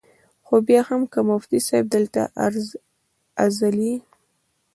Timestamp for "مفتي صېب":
1.29-1.85